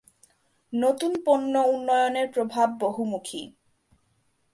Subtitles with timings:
[0.73, 3.41] নতুন পণ্য উন্নয়নের প্রভাব বহুমুখী।